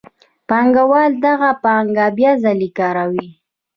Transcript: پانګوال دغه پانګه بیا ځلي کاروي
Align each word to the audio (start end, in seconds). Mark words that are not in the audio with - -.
پانګوال 0.49 1.11
دغه 1.25 1.49
پانګه 1.63 2.05
بیا 2.17 2.31
ځلي 2.43 2.69
کاروي 2.77 3.27